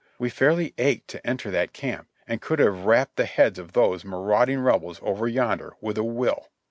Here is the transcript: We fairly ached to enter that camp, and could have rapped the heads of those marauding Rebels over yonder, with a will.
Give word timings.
We 0.17 0.31
fairly 0.31 0.73
ached 0.79 1.09
to 1.09 1.23
enter 1.27 1.51
that 1.51 1.73
camp, 1.73 2.07
and 2.25 2.41
could 2.41 2.57
have 2.57 2.85
rapped 2.85 3.17
the 3.17 3.25
heads 3.25 3.59
of 3.59 3.73
those 3.73 4.03
marauding 4.03 4.61
Rebels 4.61 4.97
over 5.03 5.27
yonder, 5.27 5.73
with 5.79 5.95
a 5.99 6.03
will. 6.03 6.47